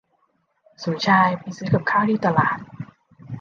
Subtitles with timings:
[0.83, 2.57] สมชายไปซื้อกับข้าวที่ตลาด